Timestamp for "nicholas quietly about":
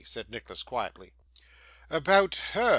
0.31-2.33